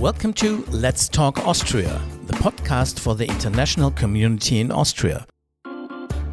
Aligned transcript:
Welcome 0.00 0.32
to 0.32 0.64
Let's 0.70 1.10
Talk 1.10 1.46
Austria, 1.46 2.00
the 2.24 2.32
podcast 2.32 2.98
for 2.98 3.14
the 3.14 3.26
international 3.28 3.90
community 3.90 4.58
in 4.58 4.72
Austria. 4.72 5.26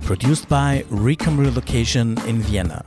Produced 0.03 0.47
by 0.47 0.85
Recom 0.89 1.37
Relocation 1.37 2.17
in 2.21 2.39
Vienna. 2.39 2.85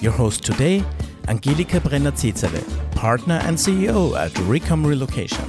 Your 0.00 0.10
host 0.10 0.44
today, 0.44 0.82
Angelika 1.28 1.78
Brenner-Zezele, 1.78 2.90
partner 2.90 3.38
and 3.44 3.56
CEO 3.56 4.18
at 4.18 4.32
Recom 4.48 4.84
Relocation. 4.84 5.44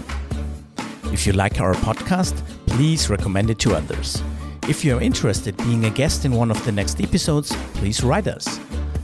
If 1.06 1.26
you 1.26 1.34
like 1.34 1.60
our 1.60 1.74
podcast, 1.74 2.36
please 2.68 3.10
recommend 3.10 3.50
it 3.50 3.58
to 3.62 3.74
others. 3.74 4.22
If 4.70 4.86
you 4.86 4.96
are 4.96 5.02
interested 5.02 5.60
in 5.60 5.66
being 5.66 5.86
a 5.86 5.90
guest 5.90 6.24
in 6.24 6.34
one 6.34 6.52
of 6.52 6.64
the 6.66 6.72
next 6.72 7.02
episodes, 7.02 7.52
please 7.74 8.04
write 8.04 8.28
us. 8.28 8.60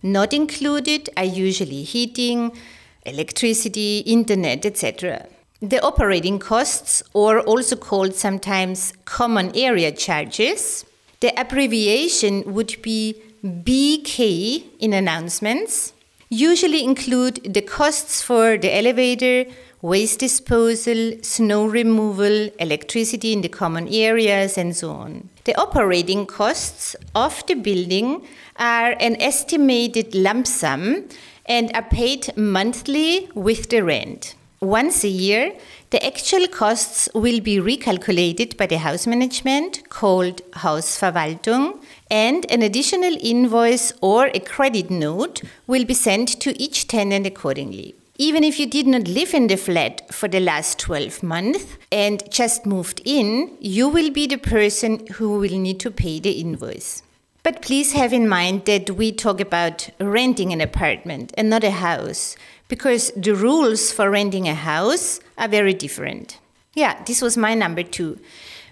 Not 0.01 0.33
included 0.33 1.11
are 1.17 1.25
usually 1.25 1.83
heating, 1.83 2.57
electricity, 3.05 4.05
internet, 4.07 4.65
etc. 4.65 5.27
The 5.61 5.83
operating 5.83 6.39
costs, 6.39 7.03
or 7.13 7.41
also 7.41 7.75
called 7.75 8.15
sometimes 8.15 8.93
common 9.05 9.51
area 9.57 9.91
charges, 9.91 10.85
the 11.19 11.37
abbreviation 11.37 12.55
would 12.55 12.81
be 12.81 13.21
BK 13.45 14.63
in 14.79 14.93
announcements, 14.93 15.93
usually 16.29 16.85
include 16.85 17.53
the 17.53 17.63
costs 17.63 18.23
for 18.23 18.57
the 18.57 18.73
elevator, 18.73 19.51
waste 19.93 20.19
disposal, 20.19 21.13
snow 21.23 21.65
removal, 21.65 22.51
electricity 22.59 23.33
in 23.33 23.41
the 23.43 23.49
common 23.49 23.87
areas, 23.89 24.59
and 24.59 24.75
so 24.75 24.91
on. 24.91 25.29
The 25.45 25.55
operating 25.61 26.27
costs 26.27 26.97
of 27.15 27.47
the 27.47 27.55
building 27.55 28.27
are 28.57 28.97
an 28.99 29.15
estimated 29.21 30.13
lump 30.13 30.49
sum 30.49 31.05
and 31.47 31.71
are 31.77 31.89
paid 32.01 32.37
monthly 32.37 33.29
with 33.35 33.71
the 33.71 33.85
rent. 33.85 34.35
Once 34.61 35.05
a 35.05 35.09
year, 35.09 35.53
the 35.91 36.05
actual 36.05 36.49
costs 36.49 37.09
will 37.15 37.41
be 37.41 37.59
recalculated 37.59 38.57
by 38.57 38.67
the 38.67 38.79
house 38.79 39.07
management 39.07 39.89
called 39.89 40.43
Hausverwaltung 40.63 41.79
and 42.11 42.51
an 42.51 42.63
additional 42.63 43.17
invoice 43.21 43.93
or 44.01 44.27
a 44.35 44.41
credit 44.41 44.91
note 44.91 45.43
will 45.69 45.85
be 45.85 45.95
sent 45.95 46.41
to 46.41 46.61
each 46.61 46.89
tenant 46.89 47.25
accordingly. 47.25 47.95
Even 48.19 48.45
if 48.45 48.59
you 48.59 48.67
did 48.67 48.87
not 48.87 49.09
live 49.09 49.35
in 49.35 49.47
the 49.47 49.57
flat 49.57 50.13
for 50.13 50.27
the 50.27 50.41
last 50.41 50.79
12 50.79 51.23
months 51.23 51.67
and 51.93 52.23
just 52.31 52.65
moved 52.65 53.03
in, 53.05 53.57
you 53.61 53.89
will 53.89 54.11
be 54.11 54.27
the 54.27 54.39
person 54.39 55.07
who 55.15 55.39
will 55.39 55.59
need 55.59 55.79
to 55.81 55.91
pay 55.91 56.19
the 56.19 56.41
invoice. 56.41 57.03
But 57.43 57.63
please 57.63 57.93
have 57.93 58.13
in 58.13 58.29
mind 58.29 58.65
that 58.65 58.91
we 58.91 59.13
talk 59.13 59.41
about 59.41 59.91
renting 60.01 60.53
an 60.53 60.61
apartment 60.61 61.33
and 61.37 61.51
not 61.51 61.63
a 61.63 61.71
house, 61.71 62.37
because 62.69 63.13
the 63.17 63.35
rules 63.35 63.93
for 63.93 64.11
renting 64.11 64.49
a 64.49 64.55
house 64.55 65.21
are 65.37 65.47
very 65.47 65.75
different. 65.75 66.39
Yeah, 66.75 67.03
this 67.05 67.21
was 67.23 67.37
my 67.37 67.55
number 67.55 67.83
two. 67.83 68.19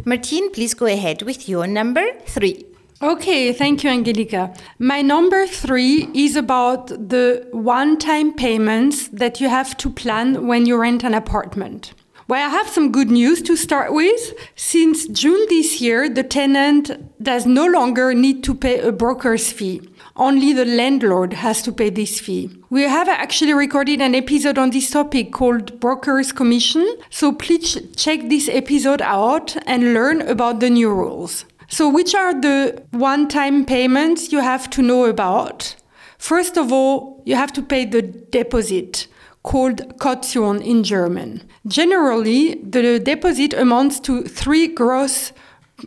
Martine, 0.05 0.51
please 0.53 0.75
go 0.75 0.87
ahead 0.87 1.23
with 1.23 1.49
your 1.49 1.67
number 1.67 2.05
three. 2.27 2.65
Okay, 3.05 3.53
thank 3.53 3.85
you, 3.85 3.91
Angelika. 3.91 4.55
My 4.79 5.03
number 5.03 5.47
three 5.47 6.09
is 6.15 6.37
about 6.37 6.87
the 6.87 7.47
one 7.53 7.99
time 7.99 8.33
payments 8.33 9.09
that 9.09 9.43
you 9.43 9.51
have 9.51 9.77
to 9.77 9.91
plan 9.91 10.47
when 10.47 10.65
you 10.65 10.79
rent 10.79 11.05
an 11.05 11.13
apartment. 11.13 11.93
Well, 12.29 12.49
I 12.49 12.51
have 12.51 12.67
some 12.71 12.91
good 12.91 13.11
news 13.11 13.43
to 13.43 13.57
start 13.57 13.93
with. 13.93 14.33
Since 14.57 15.09
June 15.09 15.45
this 15.51 15.83
year, 15.83 16.09
the 16.09 16.23
tenant 16.23 16.93
does 17.23 17.45
no 17.45 17.67
longer 17.67 18.15
need 18.15 18.43
to 18.45 18.55
pay 18.55 18.81
a 18.81 18.91
broker's 18.91 19.53
fee. 19.53 19.83
Only 20.17 20.55
the 20.55 20.65
landlord 20.65 21.35
has 21.35 21.61
to 21.65 21.73
pay 21.73 21.91
this 21.91 22.19
fee. 22.19 22.57
We 22.71 22.85
have 22.85 23.09
actually 23.09 23.53
recorded 23.53 24.01
an 24.01 24.15
episode 24.15 24.57
on 24.57 24.71
this 24.71 24.91
topic 24.91 25.31
called 25.31 25.79
Broker's 25.79 26.33
Commission, 26.33 26.89
so 27.11 27.33
please 27.33 27.77
check 27.97 28.31
this 28.31 28.49
episode 28.49 29.03
out 29.03 29.59
and 29.67 29.93
learn 29.93 30.23
about 30.23 30.61
the 30.61 30.71
new 30.71 30.89
rules. 30.89 31.45
So, 31.77 31.89
which 31.89 32.15
are 32.15 32.33
the 32.33 32.85
one 32.93 33.27
time 33.27 33.65
payments 33.65 34.31
you 34.31 34.39
have 34.39 34.71
to 34.71 34.81
know 34.81 35.07
about? 35.07 35.75
First 36.19 36.57
of 36.57 36.71
all, 36.71 37.21
you 37.27 37.35
have 37.35 37.53
to 37.55 37.63
pay 37.63 37.85
the 37.85 38.01
deposit, 38.01 39.09
called 39.43 39.99
Kaution 39.99 40.63
in 40.63 40.85
German. 40.85 41.43
Generally, 41.67 42.61
the 42.63 43.01
deposit 43.01 43.55
amounts 43.55 43.99
to 44.07 44.23
three 44.23 44.69
gross 44.69 45.33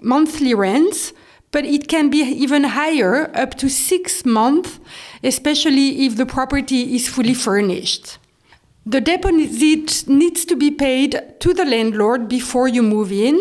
monthly 0.01 0.53
rents 0.53 1.13
but 1.51 1.63
it 1.63 1.87
can 1.87 2.09
be 2.09 2.17
even 2.17 2.65
higher, 2.65 3.31
up 3.33 3.55
to 3.55 3.69
six 3.69 4.25
months, 4.25 4.81
especially 5.23 6.05
if 6.05 6.17
the 6.17 6.25
property 6.25 6.95
is 6.95 7.07
fully 7.07 7.33
furnished. 7.33 8.17
The 8.85 8.99
deposit 8.99 10.09
needs 10.09 10.43
to 10.43 10.55
be 10.57 10.69
paid 10.69 11.39
to 11.39 11.53
the 11.53 11.63
landlord 11.63 12.27
before 12.27 12.67
you 12.67 12.83
move 12.83 13.13
in 13.13 13.39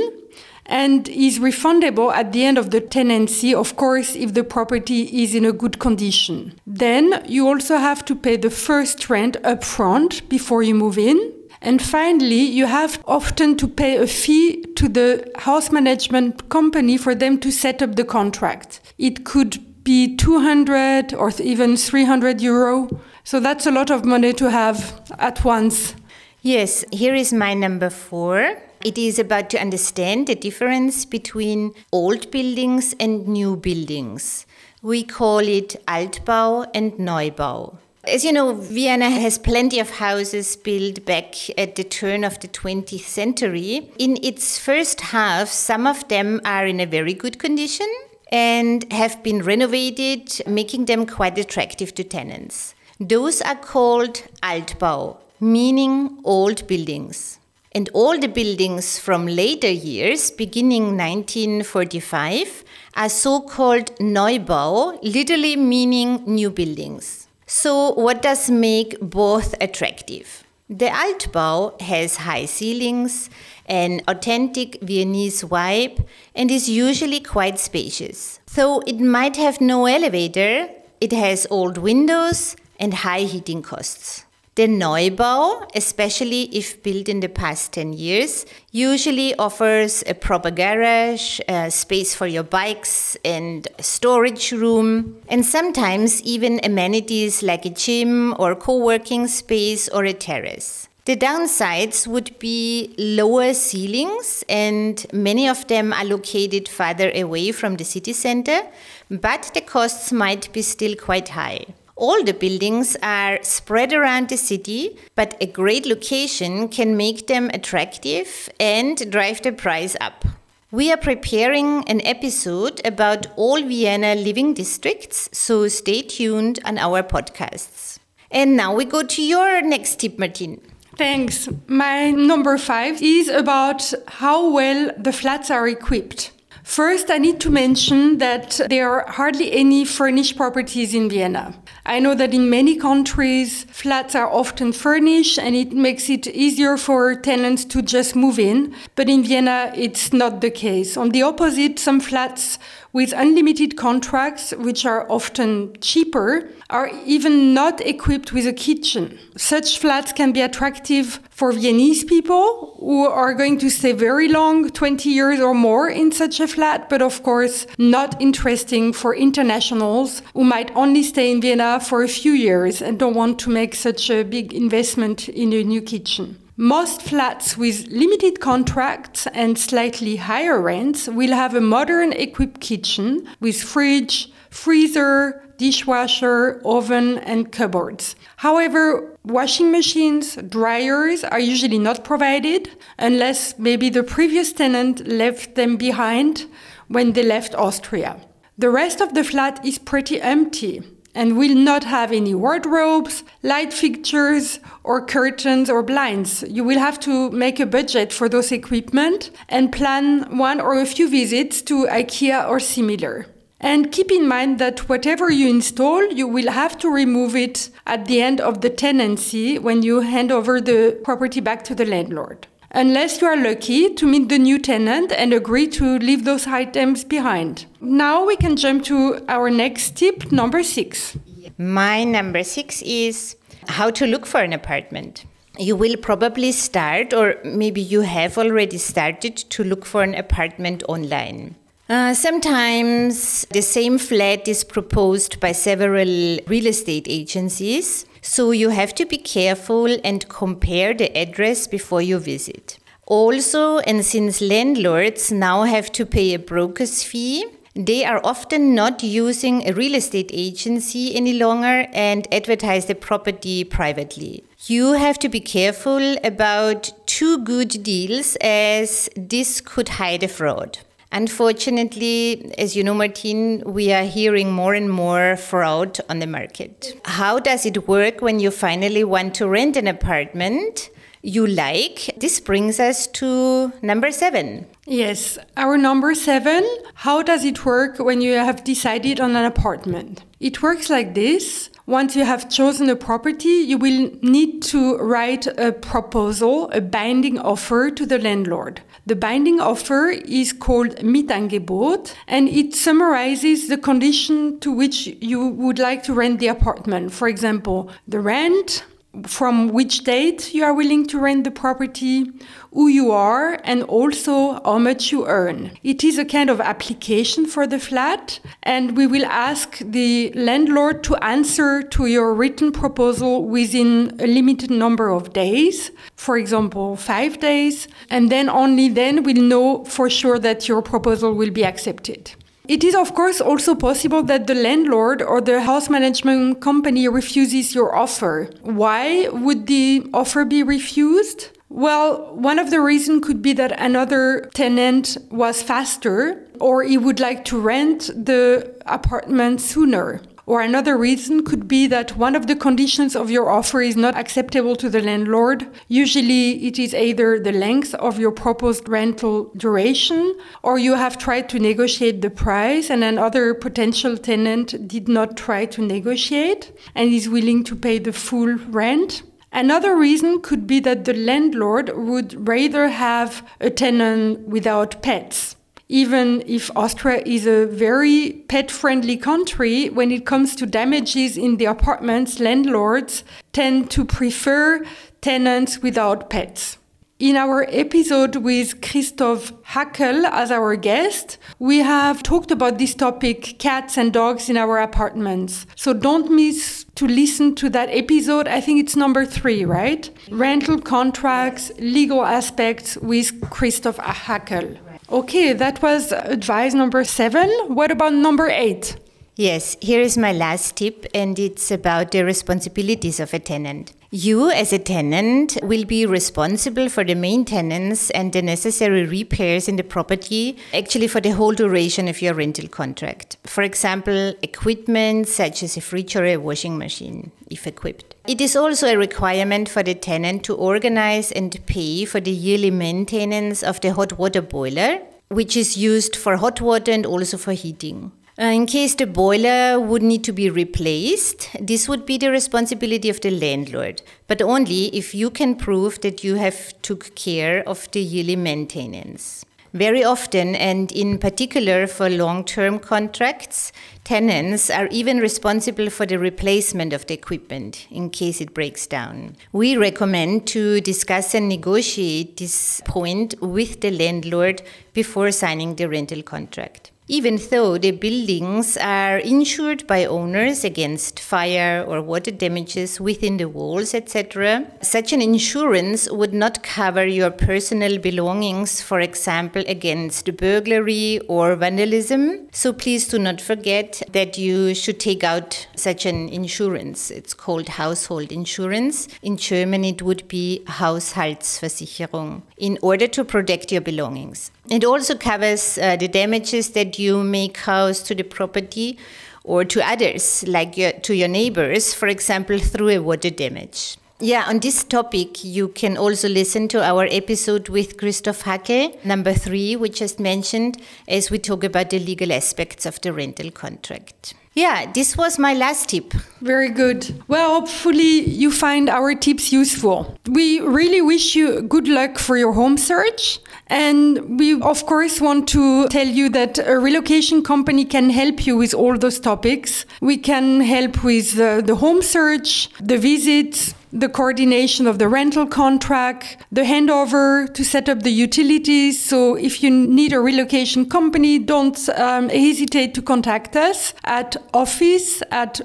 and 0.66 1.08
is 1.08 1.38
refundable 1.38 2.12
at 2.12 2.32
the 2.32 2.44
end 2.44 2.58
of 2.58 2.70
the 2.70 2.80
tenancy, 2.80 3.54
of 3.54 3.76
course, 3.76 4.14
if 4.14 4.34
the 4.34 4.44
property 4.44 5.22
is 5.22 5.34
in 5.34 5.44
a 5.44 5.52
good 5.52 5.78
condition. 5.78 6.54
Then 6.66 7.24
you 7.26 7.46
also 7.46 7.76
have 7.76 8.04
to 8.06 8.14
pay 8.14 8.36
the 8.36 8.50
first 8.50 9.08
rent 9.08 9.36
upfront 9.42 10.28
before 10.28 10.62
you 10.62 10.74
move 10.74 10.98
in. 10.98 11.32
And 11.62 11.80
finally, 11.80 12.42
you 12.42 12.66
have 12.66 13.02
often 13.06 13.56
to 13.56 13.66
pay 13.66 13.96
a 13.96 14.06
fee 14.06 14.62
to 14.76 14.88
the 14.88 15.30
house 15.36 15.72
management 15.72 16.48
company 16.48 16.96
for 16.96 17.14
them 17.14 17.38
to 17.40 17.50
set 17.50 17.82
up 17.82 17.96
the 17.96 18.04
contract. 18.04 18.80
It 18.98 19.24
could 19.24 19.82
be 19.82 20.16
200 20.16 21.14
or 21.14 21.32
even 21.40 21.76
300 21.76 22.40
euro. 22.40 22.88
So 23.24 23.40
that's 23.40 23.66
a 23.66 23.70
lot 23.70 23.90
of 23.90 24.04
money 24.04 24.32
to 24.34 24.50
have 24.50 25.00
at 25.18 25.44
once. 25.44 25.94
Yes, 26.42 26.84
here 26.92 27.14
is 27.14 27.32
my 27.32 27.54
number 27.54 27.90
four. 27.90 28.56
It 28.84 28.98
is 28.98 29.18
about 29.18 29.50
to 29.50 29.60
understand 29.60 30.26
the 30.26 30.34
difference 30.34 31.04
between 31.04 31.72
old 31.92 32.30
buildings 32.30 32.94
and 33.00 33.26
new 33.26 33.56
buildings. 33.56 34.46
We 34.82 35.02
call 35.02 35.38
it 35.38 35.76
Altbau 35.88 36.66
and 36.74 36.92
Neubau. 36.92 37.78
As 38.04 38.24
you 38.24 38.32
know, 38.32 38.54
Vienna 38.54 39.10
has 39.10 39.36
plenty 39.36 39.80
of 39.80 39.90
houses 39.90 40.54
built 40.54 41.04
back 41.04 41.34
at 41.58 41.74
the 41.74 41.82
turn 41.82 42.22
of 42.22 42.38
the 42.38 42.46
20th 42.46 43.00
century. 43.00 43.90
In 43.98 44.16
its 44.22 44.58
first 44.58 45.00
half, 45.00 45.48
some 45.48 45.88
of 45.88 46.06
them 46.06 46.40
are 46.44 46.66
in 46.66 46.78
a 46.78 46.86
very 46.86 47.14
good 47.14 47.40
condition 47.40 47.92
and 48.30 48.92
have 48.92 49.22
been 49.24 49.42
renovated, 49.42 50.40
making 50.46 50.84
them 50.84 51.06
quite 51.06 51.36
attractive 51.36 51.94
to 51.94 52.04
tenants. 52.04 52.76
Those 53.00 53.42
are 53.42 53.56
called 53.56 54.22
Altbau, 54.42 55.16
meaning 55.40 56.20
old 56.22 56.66
buildings. 56.68 57.40
And 57.76 57.90
all 57.92 58.18
the 58.18 58.28
buildings 58.28 58.98
from 58.98 59.26
later 59.26 59.68
years, 59.68 60.30
beginning 60.30 60.96
1945, 60.96 62.64
are 62.94 63.10
so 63.10 63.42
called 63.42 63.94
Neubau, 63.96 64.98
literally 65.02 65.56
meaning 65.56 66.22
new 66.24 66.48
buildings. 66.48 67.28
So, 67.46 67.92
what 67.92 68.22
does 68.22 68.48
make 68.50 68.98
both 69.00 69.54
attractive? 69.60 70.42
The 70.70 70.86
Altbau 70.86 71.78
has 71.82 72.16
high 72.16 72.46
ceilings, 72.46 73.28
an 73.66 74.00
authentic 74.08 74.80
Viennese 74.80 75.42
vibe, 75.42 76.02
and 76.34 76.50
is 76.50 76.70
usually 76.70 77.20
quite 77.20 77.58
spacious. 77.58 78.40
Though 78.54 78.80
it 78.86 79.00
might 79.00 79.36
have 79.36 79.60
no 79.60 79.84
elevator, 79.84 80.70
it 81.02 81.12
has 81.12 81.46
old 81.50 81.76
windows 81.76 82.56
and 82.80 82.94
high 82.94 83.24
heating 83.32 83.60
costs. 83.60 84.25
The 84.56 84.68
Neubau, 84.68 85.68
especially 85.74 86.44
if 86.44 86.82
built 86.82 87.10
in 87.10 87.20
the 87.20 87.28
past 87.28 87.74
10 87.74 87.92
years, 87.92 88.46
usually 88.72 89.34
offers 89.34 90.02
a 90.06 90.14
proper 90.14 90.50
garage, 90.50 91.40
a 91.46 91.70
space 91.70 92.14
for 92.14 92.26
your 92.26 92.42
bikes, 92.42 93.18
and 93.22 93.68
storage 93.80 94.52
room, 94.52 95.20
and 95.28 95.44
sometimes 95.44 96.22
even 96.22 96.58
amenities 96.64 97.42
like 97.42 97.66
a 97.66 97.70
gym 97.70 98.34
or 98.38 98.54
co 98.54 98.78
working 98.78 99.26
space 99.26 99.90
or 99.90 100.06
a 100.06 100.14
terrace. 100.14 100.88
The 101.04 101.18
downsides 101.18 102.06
would 102.06 102.38
be 102.38 102.94
lower 102.96 103.52
ceilings, 103.52 104.42
and 104.48 105.04
many 105.12 105.46
of 105.50 105.66
them 105.66 105.92
are 105.92 106.06
located 106.06 106.66
farther 106.66 107.12
away 107.14 107.52
from 107.52 107.76
the 107.76 107.84
city 107.84 108.14
center, 108.14 108.62
but 109.10 109.50
the 109.52 109.60
costs 109.60 110.12
might 110.12 110.50
be 110.54 110.62
still 110.62 110.96
quite 110.96 111.28
high. 111.28 111.66
All 111.98 112.22
the 112.22 112.34
buildings 112.34 112.94
are 113.02 113.42
spread 113.42 113.94
around 113.94 114.28
the 114.28 114.36
city, 114.36 114.98
but 115.14 115.34
a 115.40 115.46
great 115.46 115.86
location 115.86 116.68
can 116.68 116.94
make 116.94 117.26
them 117.26 117.50
attractive 117.54 118.50
and 118.60 119.10
drive 119.10 119.40
the 119.40 119.52
price 119.52 119.96
up. 119.98 120.26
We 120.70 120.92
are 120.92 120.98
preparing 120.98 121.88
an 121.88 122.02
episode 122.02 122.82
about 122.84 123.28
all 123.36 123.62
Vienna 123.62 124.14
living 124.14 124.52
districts, 124.52 125.30
so 125.32 125.68
stay 125.68 126.02
tuned 126.02 126.58
on 126.66 126.76
our 126.76 127.02
podcasts. 127.02 127.98
And 128.30 128.58
now 128.58 128.74
we 128.74 128.84
go 128.84 129.02
to 129.02 129.22
your 129.22 129.62
next 129.62 129.96
tip, 130.00 130.18
Martine. 130.18 130.60
Thanks. 130.98 131.48
My 131.66 132.10
number 132.10 132.58
five 132.58 133.00
is 133.00 133.28
about 133.28 133.94
how 134.06 134.50
well 134.50 134.90
the 134.98 135.12
flats 135.12 135.50
are 135.50 135.66
equipped. 135.66 136.32
First, 136.66 137.12
I 137.12 137.18
need 137.18 137.38
to 137.40 137.48
mention 137.48 138.18
that 138.18 138.60
there 138.68 138.90
are 138.90 139.08
hardly 139.12 139.52
any 139.52 139.84
furnished 139.84 140.36
properties 140.36 140.94
in 140.94 141.08
Vienna. 141.08 141.54
I 141.86 142.00
know 142.00 142.16
that 142.16 142.34
in 142.34 142.50
many 142.50 142.74
countries, 142.74 143.64
flats 143.70 144.16
are 144.16 144.28
often 144.28 144.72
furnished 144.72 145.38
and 145.38 145.54
it 145.54 145.72
makes 145.72 146.10
it 146.10 146.26
easier 146.26 146.76
for 146.76 147.14
tenants 147.14 147.64
to 147.66 147.82
just 147.82 148.16
move 148.16 148.40
in. 148.40 148.74
But 148.96 149.08
in 149.08 149.22
Vienna, 149.22 149.72
it's 149.76 150.12
not 150.12 150.40
the 150.40 150.50
case. 150.50 150.96
On 150.96 151.10
the 151.10 151.22
opposite, 151.22 151.78
some 151.78 152.00
flats 152.00 152.58
with 152.92 153.12
unlimited 153.12 153.76
contracts, 153.76 154.52
which 154.52 154.84
are 154.84 155.06
often 155.10 155.76
cheaper, 155.80 156.48
are 156.70 156.90
even 157.04 157.54
not 157.54 157.80
equipped 157.82 158.32
with 158.32 158.46
a 158.46 158.52
kitchen. 158.52 159.18
Such 159.36 159.78
flats 159.78 160.12
can 160.12 160.32
be 160.32 160.40
attractive 160.40 161.20
for 161.30 161.52
Viennese 161.52 162.04
people 162.04 162.74
who 162.80 163.04
are 163.06 163.34
going 163.34 163.58
to 163.58 163.68
stay 163.68 163.92
very 163.92 164.28
long, 164.28 164.70
20 164.70 165.10
years 165.10 165.38
or 165.40 165.52
more 165.52 165.90
in 165.90 166.10
such 166.10 166.40
a 166.40 166.48
flat, 166.56 166.88
but 166.88 167.02
of 167.02 167.22
course 167.22 167.66
not 167.78 168.20
interesting 168.20 168.92
for 168.92 169.14
internationals 169.14 170.22
who 170.34 170.42
might 170.42 170.74
only 170.74 171.02
stay 171.02 171.30
in 171.30 171.40
Vienna 171.40 171.78
for 171.78 172.02
a 172.02 172.08
few 172.08 172.32
years 172.32 172.82
and 172.82 172.98
don't 172.98 173.14
want 173.14 173.38
to 173.38 173.50
make 173.50 173.74
such 173.74 174.10
a 174.10 174.24
big 174.24 174.54
investment 174.54 175.28
in 175.28 175.52
a 175.52 175.62
new 175.62 175.82
kitchen. 175.82 176.36
Most 176.58 177.02
flats 177.02 177.58
with 177.58 177.86
limited 177.88 178.40
contracts 178.40 179.26
and 179.34 179.58
slightly 179.58 180.16
higher 180.16 180.58
rents 180.58 181.06
will 181.06 181.32
have 181.32 181.54
a 181.54 181.60
modern 181.60 182.14
equipped 182.14 182.62
kitchen 182.62 183.28
with 183.40 183.60
fridge, 183.60 184.32
freezer, 184.48 185.42
dishwasher, 185.58 186.62
oven, 186.64 187.18
and 187.18 187.52
cupboards. 187.52 188.16
However, 188.36 189.18
washing 189.22 189.70
machines, 189.70 190.36
dryers 190.48 191.24
are 191.24 191.38
usually 191.38 191.78
not 191.78 192.04
provided 192.04 192.70
unless 192.98 193.58
maybe 193.58 193.90
the 193.90 194.02
previous 194.02 194.50
tenant 194.50 195.06
left 195.06 195.56
them 195.56 195.76
behind 195.76 196.46
when 196.88 197.12
they 197.12 197.22
left 197.22 197.54
Austria. 197.54 198.16
The 198.56 198.70
rest 198.70 199.02
of 199.02 199.12
the 199.12 199.24
flat 199.24 199.62
is 199.62 199.78
pretty 199.78 200.22
empty 200.22 200.82
and 201.16 201.38
will 201.38 201.54
not 201.54 201.84
have 201.84 202.12
any 202.12 202.34
wardrobes, 202.34 203.24
light 203.42 203.72
fixtures, 203.72 204.60
or 204.84 205.04
curtains 205.04 205.70
or 205.70 205.82
blinds. 205.82 206.44
You 206.46 206.62
will 206.62 206.78
have 206.78 207.00
to 207.00 207.30
make 207.30 207.58
a 207.58 207.66
budget 207.66 208.12
for 208.12 208.28
those 208.28 208.52
equipment 208.52 209.30
and 209.48 209.72
plan 209.72 210.36
one 210.36 210.60
or 210.60 210.78
a 210.78 210.86
few 210.86 211.08
visits 211.08 211.62
to 211.62 211.86
IKEA 211.86 212.46
or 212.46 212.60
similar. 212.60 213.26
And 213.58 213.90
keep 213.90 214.12
in 214.12 214.28
mind 214.28 214.58
that 214.58 214.88
whatever 214.90 215.30
you 215.30 215.48
install, 215.48 216.12
you 216.12 216.28
will 216.28 216.52
have 216.52 216.76
to 216.78 216.90
remove 216.90 217.34
it 217.34 217.70
at 217.86 218.04
the 218.04 218.20
end 218.20 218.38
of 218.38 218.60
the 218.60 218.68
tenancy 218.68 219.58
when 219.58 219.82
you 219.82 220.00
hand 220.00 220.30
over 220.30 220.60
the 220.60 221.00
property 221.02 221.40
back 221.40 221.64
to 221.64 221.74
the 221.74 221.86
landlord. 221.86 222.46
Unless 222.72 223.20
you 223.20 223.28
are 223.28 223.36
lucky 223.36 223.94
to 223.94 224.06
meet 224.06 224.28
the 224.28 224.38
new 224.38 224.58
tenant 224.58 225.12
and 225.12 225.32
agree 225.32 225.68
to 225.68 225.98
leave 225.98 226.24
those 226.24 226.46
items 226.46 227.04
behind. 227.04 227.66
Now 227.80 228.24
we 228.24 228.36
can 228.36 228.56
jump 228.56 228.84
to 228.84 229.24
our 229.28 229.50
next 229.50 229.96
tip, 229.96 230.32
number 230.32 230.62
six. 230.62 231.16
My 231.58 232.04
number 232.04 232.42
six 232.42 232.82
is 232.82 233.36
how 233.68 233.90
to 233.90 234.06
look 234.06 234.26
for 234.26 234.40
an 234.40 234.52
apartment. 234.52 235.24
You 235.58 235.74
will 235.76 235.96
probably 235.96 236.52
start, 236.52 237.14
or 237.14 237.36
maybe 237.44 237.80
you 237.80 238.02
have 238.02 238.36
already 238.36 238.78
started, 238.78 239.36
to 239.36 239.64
look 239.64 239.86
for 239.86 240.02
an 240.02 240.14
apartment 240.14 240.82
online. 240.88 241.54
Uh, 241.88 242.12
sometimes 242.12 243.46
the 243.52 243.62
same 243.62 243.96
flat 243.96 244.48
is 244.48 244.64
proposed 244.64 245.38
by 245.38 245.52
several 245.52 246.38
real 246.46 246.66
estate 246.66 247.06
agencies, 247.08 248.04
so 248.26 248.50
you 248.50 248.70
have 248.70 248.92
to 248.92 249.06
be 249.06 249.18
careful 249.18 249.98
and 250.02 250.28
compare 250.28 250.92
the 250.92 251.16
address 251.16 251.68
before 251.68 252.02
you 252.02 252.18
visit. 252.18 252.78
Also, 253.06 253.78
and 253.78 254.04
since 254.04 254.40
landlords 254.40 255.30
now 255.30 255.62
have 255.62 255.92
to 255.92 256.04
pay 256.04 256.34
a 256.34 256.38
broker's 256.38 257.04
fee, 257.04 257.46
they 257.76 258.04
are 258.04 258.20
often 258.24 258.74
not 258.74 259.04
using 259.04 259.68
a 259.68 259.72
real 259.72 259.94
estate 259.94 260.30
agency 260.32 261.14
any 261.14 261.34
longer 261.34 261.86
and 261.92 262.26
advertise 262.34 262.86
the 262.86 262.96
property 262.96 263.62
privately. 263.62 264.42
You 264.66 264.94
have 264.94 265.20
to 265.20 265.28
be 265.28 265.40
careful 265.40 266.16
about 266.24 266.92
too 267.06 267.38
good 267.44 267.84
deals 267.84 268.36
as 268.40 269.08
this 269.14 269.60
could 269.60 269.88
hide 270.00 270.24
a 270.24 270.28
fraud. 270.28 270.78
Unfortunately, 271.12 272.52
as 272.58 272.76
you 272.76 272.84
know, 272.84 272.94
Martine, 272.94 273.62
we 273.64 273.92
are 273.92 274.04
hearing 274.04 274.52
more 274.52 274.74
and 274.74 274.90
more 274.90 275.36
fraud 275.36 275.98
on 276.08 276.18
the 276.18 276.26
market. 276.26 277.00
How 277.04 277.38
does 277.38 277.64
it 277.64 277.88
work 277.88 278.20
when 278.20 278.40
you 278.40 278.50
finally 278.50 279.04
want 279.04 279.34
to 279.36 279.48
rent 279.48 279.76
an 279.76 279.86
apartment? 279.86 280.90
you 281.26 281.44
like. 281.44 282.14
This 282.16 282.38
brings 282.38 282.78
us 282.78 283.08
to 283.08 283.72
number 283.82 284.12
seven. 284.12 284.66
Yes, 284.86 285.38
our 285.56 285.76
number 285.76 286.14
seven. 286.14 286.64
How 286.94 287.22
does 287.22 287.44
it 287.44 287.64
work 287.64 287.98
when 287.98 288.20
you 288.20 288.34
have 288.34 288.62
decided 288.62 289.20
on 289.20 289.34
an 289.34 289.44
apartment? 289.44 290.22
It 290.38 290.62
works 290.62 290.88
like 290.88 291.14
this. 291.14 291.68
Once 291.88 292.16
you 292.16 292.24
have 292.24 292.50
chosen 292.50 292.90
a 292.90 292.96
property, 292.96 293.48
you 293.48 293.78
will 293.78 294.10
need 294.20 294.60
to 294.60 294.96
write 294.96 295.46
a 295.46 295.70
proposal, 295.70 296.68
a 296.72 296.80
binding 296.80 297.38
offer 297.38 297.92
to 297.92 298.04
the 298.04 298.18
landlord. 298.18 298.80
The 299.06 299.14
binding 299.14 299.60
offer 299.60 300.08
is 300.08 300.52
called 300.52 300.96
Mietangebot 300.96 302.12
and 302.26 302.48
it 302.48 302.74
summarizes 302.74 303.68
the 303.68 303.78
condition 303.78 304.58
to 304.58 304.72
which 304.72 305.06
you 305.20 305.46
would 305.46 305.78
like 305.78 306.02
to 306.04 306.12
rent 306.12 306.40
the 306.40 306.48
apartment. 306.48 307.12
For 307.12 307.28
example, 307.28 307.88
the 308.08 308.18
rent, 308.18 308.84
from 309.24 309.68
which 309.68 310.04
date 310.04 310.52
you 310.54 310.64
are 310.64 310.74
willing 310.74 311.06
to 311.06 311.18
rent 311.18 311.44
the 311.44 311.50
property, 311.50 312.30
who 312.72 312.88
you 312.88 313.10
are, 313.10 313.60
and 313.64 313.82
also 313.84 314.60
how 314.64 314.78
much 314.78 315.12
you 315.12 315.26
earn. 315.26 315.72
It 315.82 316.04
is 316.04 316.18
a 316.18 316.24
kind 316.24 316.50
of 316.50 316.60
application 316.60 317.46
for 317.46 317.66
the 317.66 317.78
flat, 317.78 318.40
and 318.62 318.96
we 318.96 319.06
will 319.06 319.24
ask 319.24 319.78
the 319.78 320.32
landlord 320.34 321.02
to 321.04 321.16
answer 321.24 321.82
to 321.82 322.06
your 322.06 322.34
written 322.34 322.72
proposal 322.72 323.44
within 323.44 324.14
a 324.20 324.26
limited 324.26 324.70
number 324.70 325.08
of 325.10 325.32
days, 325.32 325.90
for 326.16 326.36
example, 326.36 326.96
five 326.96 327.40
days, 327.40 327.88
and 328.10 328.30
then 328.30 328.48
only 328.48 328.88
then 328.88 329.22
we'll 329.22 329.42
know 329.42 329.84
for 329.84 330.10
sure 330.10 330.38
that 330.38 330.68
your 330.68 330.82
proposal 330.82 331.34
will 331.34 331.50
be 331.50 331.64
accepted. 331.64 332.34
It 332.68 332.82
is, 332.82 332.94
of 332.96 333.14
course, 333.14 333.40
also 333.40 333.74
possible 333.74 334.22
that 334.24 334.48
the 334.48 334.54
landlord 334.54 335.22
or 335.22 335.40
the 335.40 335.60
house 335.60 335.88
management 335.88 336.60
company 336.60 337.06
refuses 337.06 337.74
your 337.74 337.94
offer. 337.94 338.50
Why 338.62 339.28
would 339.28 339.68
the 339.68 340.08
offer 340.12 340.44
be 340.44 340.64
refused? 340.64 341.50
Well, 341.68 342.34
one 342.34 342.58
of 342.58 342.70
the 342.70 342.80
reasons 342.80 343.24
could 343.24 343.40
be 343.40 343.52
that 343.54 343.78
another 343.80 344.50
tenant 344.54 345.16
was 345.30 345.62
faster 345.62 346.44
or 346.58 346.82
he 346.82 346.98
would 346.98 347.20
like 347.20 347.44
to 347.46 347.60
rent 347.60 348.10
the 348.14 348.74
apartment 348.86 349.60
sooner. 349.60 350.20
Or 350.46 350.60
another 350.60 350.96
reason 350.96 351.44
could 351.44 351.66
be 351.66 351.88
that 351.88 352.16
one 352.16 352.36
of 352.36 352.46
the 352.46 352.54
conditions 352.54 353.16
of 353.16 353.32
your 353.32 353.50
offer 353.50 353.82
is 353.82 353.96
not 353.96 354.16
acceptable 354.16 354.76
to 354.76 354.88
the 354.88 355.02
landlord. 355.02 355.66
Usually 355.88 356.64
it 356.64 356.78
is 356.78 356.94
either 356.94 357.40
the 357.40 357.50
length 357.50 357.94
of 357.96 358.20
your 358.20 358.30
proposed 358.30 358.88
rental 358.88 359.50
duration 359.56 360.38
or 360.62 360.78
you 360.78 360.94
have 360.94 361.18
tried 361.18 361.48
to 361.48 361.58
negotiate 361.58 362.22
the 362.22 362.30
price 362.30 362.90
and 362.90 363.02
another 363.02 363.54
potential 363.54 364.16
tenant 364.16 364.86
did 364.86 365.08
not 365.08 365.36
try 365.36 365.66
to 365.66 365.82
negotiate 365.82 366.70
and 366.94 367.12
is 367.12 367.28
willing 367.28 367.64
to 367.64 367.74
pay 367.74 367.98
the 367.98 368.12
full 368.12 368.54
rent. 368.68 369.24
Another 369.52 369.96
reason 369.96 370.40
could 370.42 370.68
be 370.68 370.78
that 370.78 371.06
the 371.06 371.14
landlord 371.14 371.90
would 371.96 372.46
rather 372.46 372.86
have 372.86 373.44
a 373.60 373.70
tenant 373.70 374.46
without 374.46 375.02
pets 375.02 375.55
even 375.88 376.42
if 376.46 376.70
Austria 376.76 377.22
is 377.24 377.46
a 377.46 377.66
very 377.66 378.44
pet 378.48 378.70
friendly 378.70 379.16
country, 379.16 379.88
when 379.88 380.10
it 380.10 380.26
comes 380.26 380.56
to 380.56 380.66
damages 380.66 381.36
in 381.36 381.58
the 381.58 381.66
apartments, 381.66 382.40
landlords 382.40 383.22
tend 383.52 383.90
to 383.92 384.04
prefer 384.04 384.84
tenants 385.20 385.82
without 385.82 386.28
pets. 386.28 386.78
In 387.18 387.34
our 387.34 387.64
episode 387.70 388.36
with 388.36 388.82
Christoph 388.82 389.50
Hackel 389.62 390.28
as 390.30 390.50
our 390.50 390.76
guest, 390.76 391.38
we 391.58 391.78
have 391.78 392.22
talked 392.22 392.50
about 392.50 392.76
this 392.76 392.94
topic 392.94 393.58
cats 393.58 393.96
and 393.96 394.12
dogs 394.12 394.50
in 394.50 394.58
our 394.58 394.78
apartments. 394.78 395.66
So 395.76 395.94
don't 395.94 396.30
miss 396.30 396.84
to 396.96 397.06
listen 397.06 397.54
to 397.54 397.70
that 397.70 397.88
episode. 397.88 398.48
I 398.48 398.60
think 398.60 398.80
it's 398.80 398.96
number 398.96 399.24
three, 399.24 399.64
right? 399.64 400.10
Rental 400.30 400.78
contracts, 400.78 401.72
legal 401.78 402.22
aspects 402.22 402.98
with 402.98 403.40
Christoph 403.48 403.96
Hackel. 403.96 404.78
Okay, 405.10 405.52
that 405.52 405.80
was 405.82 406.10
advice 406.10 406.74
number 406.74 407.04
seven. 407.04 407.48
What 407.68 407.92
about 407.92 408.12
number 408.12 408.48
eight? 408.48 408.96
Yes, 409.36 409.76
here 409.80 410.00
is 410.00 410.18
my 410.18 410.32
last 410.32 410.76
tip, 410.76 411.06
and 411.14 411.38
it's 411.38 411.70
about 411.70 412.10
the 412.10 412.24
responsibilities 412.24 413.20
of 413.20 413.32
a 413.32 413.38
tenant. 413.38 413.92
You, 414.18 414.50
as 414.50 414.72
a 414.72 414.78
tenant, 414.78 415.58
will 415.62 415.84
be 415.84 416.06
responsible 416.06 416.88
for 416.88 417.04
the 417.04 417.14
maintenance 417.14 418.08
and 418.12 418.32
the 418.32 418.40
necessary 418.40 419.04
repairs 419.04 419.68
in 419.68 419.76
the 419.76 419.84
property, 419.84 420.56
actually, 420.72 421.06
for 421.06 421.20
the 421.20 421.32
whole 421.32 421.52
duration 421.52 422.08
of 422.08 422.22
your 422.22 422.32
rental 422.32 422.66
contract. 422.66 423.36
For 423.44 423.62
example, 423.62 424.32
equipment 424.40 425.28
such 425.28 425.62
as 425.62 425.76
a 425.76 425.82
fridge 425.82 426.16
or 426.16 426.24
a 426.24 426.38
washing 426.38 426.78
machine, 426.78 427.30
if 427.50 427.66
equipped. 427.66 428.14
It 428.26 428.40
is 428.40 428.56
also 428.56 428.86
a 428.86 428.96
requirement 428.96 429.68
for 429.68 429.82
the 429.82 429.94
tenant 429.94 430.44
to 430.44 430.54
organize 430.54 431.30
and 431.30 431.54
pay 431.66 432.06
for 432.06 432.18
the 432.18 432.30
yearly 432.30 432.70
maintenance 432.70 433.62
of 433.62 433.82
the 433.82 433.92
hot 433.92 434.18
water 434.18 434.40
boiler, 434.40 435.00
which 435.28 435.58
is 435.58 435.76
used 435.76 436.16
for 436.16 436.38
hot 436.38 436.62
water 436.62 436.90
and 436.90 437.04
also 437.04 437.36
for 437.36 437.52
heating. 437.52 438.12
Uh, 438.38 438.44
in 438.44 438.66
case 438.66 438.94
the 438.94 439.06
boiler 439.06 439.80
would 439.80 440.02
need 440.02 440.22
to 440.22 440.30
be 440.30 440.50
replaced, 440.50 441.48
this 441.58 441.88
would 441.88 442.04
be 442.04 442.18
the 442.18 442.30
responsibility 442.30 443.08
of 443.08 443.18
the 443.22 443.30
landlord, 443.30 444.02
but 444.26 444.42
only 444.42 444.94
if 444.94 445.14
you 445.14 445.30
can 445.30 445.56
prove 445.56 445.98
that 446.02 446.22
you 446.22 446.34
have 446.34 446.74
took 446.82 447.14
care 447.14 447.66
of 447.66 447.90
the 447.92 448.00
yearly 448.00 448.36
maintenance. 448.36 449.42
Very 449.72 450.04
often, 450.04 450.54
and 450.54 450.92
in 450.92 451.16
particular 451.16 451.86
for 451.86 452.10
long 452.10 452.44
term 452.44 452.78
contracts, 452.78 453.72
tenants 454.04 454.68
are 454.68 454.86
even 454.88 455.16
responsible 455.18 455.88
for 455.88 456.04
the 456.04 456.18
replacement 456.18 456.92
of 456.92 457.06
the 457.06 457.14
equipment 457.14 457.86
in 457.90 458.10
case 458.10 458.42
it 458.42 458.52
breaks 458.52 458.86
down. 458.86 459.36
We 459.52 459.78
recommend 459.78 460.46
to 460.48 460.82
discuss 460.82 461.34
and 461.34 461.48
negotiate 461.48 462.36
this 462.36 462.82
point 462.84 463.34
with 463.40 463.80
the 463.80 463.90
landlord 463.90 464.60
before 464.92 465.32
signing 465.32 465.76
the 465.76 465.88
rental 465.88 466.22
contract. 466.22 466.92
Even 467.08 467.38
though 467.50 467.78
the 467.78 467.92
buildings 467.92 468.76
are 468.76 469.18
insured 469.18 469.86
by 469.86 470.04
owners 470.04 470.64
against 470.64 471.20
fire 471.20 471.84
or 471.86 472.02
water 472.02 472.32
damages 472.32 473.00
within 473.00 473.36
the 473.36 473.48
walls, 473.48 473.94
etc., 473.94 474.66
such 474.82 475.12
an 475.12 475.22
insurance 475.22 476.10
would 476.10 476.34
not 476.34 476.64
cover 476.64 477.06
your 477.06 477.30
personal 477.30 477.98
belongings, 477.98 478.82
for 478.82 478.98
example, 478.98 479.62
against 479.68 480.36
burglary 480.36 481.20
or 481.28 481.54
vandalism. 481.54 482.48
So 482.50 482.72
please 482.72 483.06
do 483.06 483.20
not 483.20 483.40
forget 483.40 484.02
that 484.10 484.36
you 484.36 484.74
should 484.74 484.98
take 484.98 485.22
out 485.22 485.68
such 485.76 486.06
an 486.06 486.28
insurance. 486.30 487.12
It's 487.12 487.34
called 487.34 487.68
household 487.68 488.32
insurance. 488.32 489.06
In 489.22 489.36
German, 489.36 489.84
it 489.84 490.02
would 490.02 490.26
be 490.26 490.64
Haushaltsversicherung 490.66 492.42
in 492.56 492.78
order 492.82 493.06
to 493.06 493.24
protect 493.24 493.70
your 493.70 493.80
belongings. 493.80 494.50
It 494.68 494.84
also 494.84 495.14
covers 495.14 495.78
uh, 495.78 495.94
the 495.94 496.08
damages 496.08 496.70
that 496.70 496.95
you 496.98 497.22
may 497.22 497.48
cause 497.48 498.02
to 498.04 498.14
the 498.14 498.22
property 498.22 498.98
or 499.44 499.64
to 499.64 499.80
others, 499.86 500.44
like 500.46 500.76
your, 500.76 500.92
to 500.92 501.14
your 501.14 501.28
neighbors, 501.28 501.94
for 501.94 502.08
example, 502.08 502.58
through 502.58 502.88
a 502.88 502.98
water 502.98 503.30
damage. 503.30 503.96
Yeah, 504.18 504.44
on 504.48 504.60
this 504.60 504.82
topic, 504.82 505.44
you 505.44 505.68
can 505.68 505.98
also 505.98 506.26
listen 506.28 506.68
to 506.68 506.82
our 506.82 507.06
episode 507.10 507.68
with 507.68 507.98
Christoph 507.98 508.44
Hacke, 508.44 509.04
number 509.04 509.34
three, 509.34 509.76
we 509.76 509.90
just 509.90 510.18
mentioned, 510.18 510.80
as 511.06 511.30
we 511.30 511.38
talk 511.38 511.62
about 511.62 511.90
the 511.90 511.98
legal 511.98 512.32
aspects 512.32 512.86
of 512.86 512.98
the 513.02 513.12
rental 513.12 513.50
contract. 513.50 514.32
Yeah, 514.54 514.90
this 514.90 515.18
was 515.18 515.38
my 515.38 515.52
last 515.52 515.90
tip. 515.90 516.14
Very 516.40 516.70
good. 516.70 517.22
Well, 517.28 517.60
hopefully 517.60 518.20
you 518.20 518.50
find 518.50 518.88
our 518.88 519.14
tips 519.14 519.52
useful. 519.52 520.16
We 520.26 520.60
really 520.60 521.02
wish 521.02 521.36
you 521.36 521.60
good 521.60 521.86
luck 521.86 522.18
for 522.18 522.38
your 522.38 522.54
home 522.54 522.78
search. 522.78 523.38
And 523.68 524.38
we, 524.38 524.60
of 524.60 524.86
course, 524.86 525.20
want 525.20 525.48
to 525.48 525.88
tell 525.88 526.06
you 526.06 526.28
that 526.30 526.58
a 526.58 526.78
relocation 526.78 527.42
company 527.42 527.84
can 527.84 528.10
help 528.10 528.46
you 528.46 528.56
with 528.56 528.74
all 528.74 528.96
those 528.96 529.18
topics. 529.18 529.84
We 530.00 530.18
can 530.18 530.60
help 530.60 531.02
with 531.02 531.34
the 531.34 531.74
home 531.74 532.02
search, 532.02 532.70
the 532.80 532.96
visits, 532.96 533.74
the 533.92 534.08
coordination 534.08 534.86
of 534.86 534.98
the 534.98 535.08
rental 535.08 535.46
contract, 535.46 536.38
the 536.52 536.62
handover 536.62 537.52
to 537.54 537.64
set 537.64 537.88
up 537.88 538.02
the 538.02 538.10
utilities. 538.10 539.02
So 539.02 539.36
if 539.36 539.62
you 539.62 539.70
need 539.70 540.12
a 540.12 540.20
relocation 540.20 540.88
company, 540.88 541.38
don't 541.38 541.88
um, 541.90 542.28
hesitate 542.28 542.94
to 542.94 543.02
contact 543.02 543.56
us 543.56 543.94
at 544.04 544.36
office 544.52 545.22
at 545.30 545.60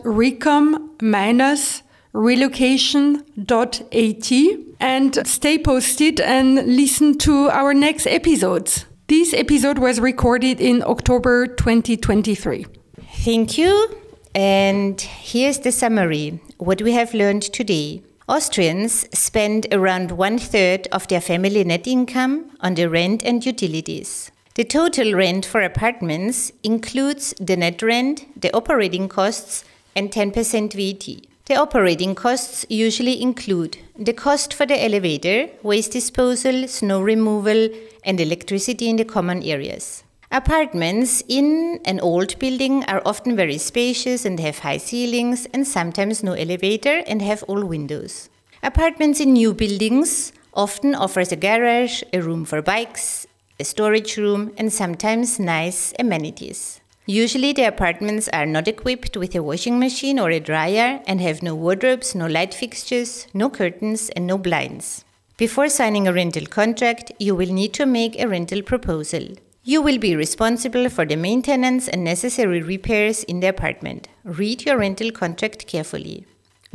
recom-relocation.at 2.14 4.32
and 4.80 5.28
stay 5.28 5.58
posted 5.58 6.20
and 6.20 6.76
listen 6.76 7.18
to 7.20 7.50
our 7.50 7.74
next 7.74 8.08
episodes. 8.08 8.86
This 9.08 9.34
episode 9.34 9.78
was 9.78 10.00
recorded 10.00 10.62
in 10.62 10.84
October 10.84 11.48
2023. 11.48 12.66
Thank 13.24 13.58
you. 13.58 13.96
And 14.34 15.00
here's 15.02 15.60
the 15.60 15.72
summary 15.72 16.40
what 16.58 16.82
we 16.82 16.94
have 16.94 17.14
learned 17.14 17.44
today. 17.44 18.02
Austrians 18.30 19.08
spend 19.18 19.68
around 19.74 20.12
one 20.12 20.38
third 20.38 20.88
of 20.94 21.08
their 21.10 21.20
family 21.20 21.66
net 21.66 21.86
income 21.86 22.52
on 22.62 22.76
the 22.76 22.90
rent 22.90 23.24
and 23.24 23.46
utilities. 23.46 24.32
The 24.56 24.64
total 24.64 25.14
rent 25.14 25.46
for 25.46 25.62
apartments 25.62 26.54
includes 26.64 27.34
the 27.40 27.58
net 27.58 27.82
rent, 27.82 28.26
the 28.40 28.56
operating 28.56 29.10
costs, 29.10 29.66
and 29.96 30.12
10% 30.12 30.74
VAT. 30.74 31.31
The 31.52 31.58
operating 31.58 32.16
costs 32.16 32.66
usually 32.70 33.22
include 33.22 33.78
the 34.00 34.14
cost 34.14 34.54
for 34.54 34.66
the 34.66 34.82
elevator, 34.82 35.50
waste 35.64 35.92
disposal, 35.92 36.66
snow 36.70 37.02
removal, 37.02 37.68
and 38.06 38.22
electricity 38.22 38.88
in 38.88 38.96
the 38.96 39.04
common 39.04 39.44
areas. 39.44 40.06
Apartments 40.32 41.22
in 41.28 41.82
an 41.84 42.00
old 42.00 42.40
building 42.40 42.86
are 42.86 43.02
often 43.06 43.36
very 43.36 43.58
spacious 43.58 44.24
and 44.24 44.40
have 44.40 44.60
high 44.60 44.78
ceilings 44.78 45.46
and 45.54 45.68
sometimes 45.68 46.24
no 46.24 46.32
elevator 46.32 47.04
and 47.06 47.22
have 47.22 47.44
all 47.50 47.66
windows. 47.66 48.30
Apartments 48.64 49.20
in 49.20 49.34
new 49.34 49.54
buildings 49.54 50.32
often 50.54 50.96
offers 50.96 51.34
a 51.34 51.36
garage, 51.36 52.02
a 52.14 52.22
room 52.22 52.46
for 52.46 52.62
bikes, 52.62 53.28
a 53.60 53.66
storage 53.66 54.16
room 54.16 54.54
and 54.58 54.72
sometimes 54.72 55.38
nice 55.38 55.94
amenities. 56.00 56.81
Usually 57.08 57.52
the 57.52 57.64
apartments 57.64 58.30
are 58.30 58.46
not 58.46 58.68
equipped 58.68 59.18
with 59.18 59.34
a 59.36 59.42
washing 59.42 59.80
machine 59.80 60.20
or 60.20 60.30
a 60.30 60.40
dryer 60.40 61.02
and 61.08 61.20
have 61.20 61.42
no 61.42 61.56
wardrobes, 61.56 62.14
no 62.14 62.28
light 62.28 62.54
fixtures, 62.54 63.28
no 63.34 63.50
curtains 63.50 64.10
and 64.10 64.28
no 64.28 64.38
blinds. 64.38 65.04
Before 65.36 65.68
signing 65.68 66.08
a 66.08 66.14
rental 66.14 66.46
contract, 66.46 67.12
you 67.18 67.36
will 67.36 67.52
need 67.52 67.74
to 67.74 67.88
make 67.88 68.20
a 68.20 68.28
rental 68.28 68.62
proposal. 68.62 69.30
You 69.64 69.82
will 69.82 69.98
be 69.98 70.16
responsible 70.16 70.90
for 70.90 71.04
the 71.06 71.16
maintenance 71.16 71.88
and 71.88 72.04
necessary 72.04 72.62
repairs 72.62 73.24
in 73.24 73.40
the 73.40 73.48
apartment. 73.48 74.08
Read 74.24 74.66
your 74.66 74.78
rental 74.78 75.10
contract 75.10 75.66
carefully. 75.66 76.28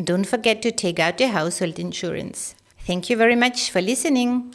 Don't 0.03 0.27
forget 0.27 0.61
to 0.63 0.73
take 0.73 0.99
out 0.99 1.19
the 1.19 1.29
household 1.29 1.79
insurance. 1.79 2.57
Thank 2.81 3.09
you 3.09 3.17
very 3.17 3.37
much 3.37 3.71
for 3.71 3.81
listening. 3.81 4.55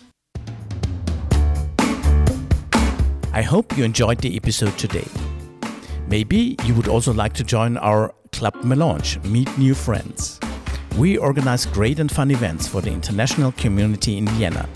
I 3.34 3.42
hope 3.42 3.78
you 3.78 3.86
enjoyed 3.86 4.20
the 4.20 4.36
episode 4.36 4.78
today. 4.78 5.08
Maybe 6.12 6.56
you 6.66 6.76
would 6.76 6.88
also 6.88 7.12
like 7.12 7.34
to 7.34 7.44
join 7.44 7.78
our 7.78 8.14
Club 8.32 8.64
Melange, 8.64 9.20
Meet 9.24 9.58
New 9.58 9.74
Friends. 9.74 10.40
We 10.96 11.18
organize 11.18 11.66
great 11.66 12.00
and 12.00 12.12
fun 12.12 12.30
events 12.30 12.68
for 12.68 12.82
the 12.82 12.92
international 12.92 13.54
community 13.54 14.18
in 14.18 14.28
Vienna 14.28 14.70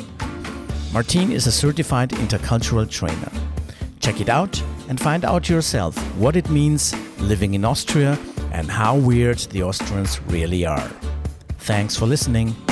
Martine 0.93 1.33
is 1.33 1.47
a 1.47 1.51
certified 1.51 2.11
intercultural 2.11 2.89
trainer. 2.89 3.29
Check 3.99 4.21
it 4.21 4.29
out 4.29 4.63
and 4.89 4.99
find 4.99 5.23
out 5.25 5.49
yourself 5.49 5.97
what 6.17 6.35
it 6.35 6.49
means 6.49 6.93
living 7.19 7.53
in 7.53 7.63
Austria 7.65 8.17
and 8.51 8.69
how 8.69 8.95
weird 8.97 9.39
the 9.51 9.63
Austrians 9.63 10.21
really 10.23 10.65
are. 10.65 10.89
Thanks 11.59 11.95
for 11.95 12.05
listening. 12.05 12.66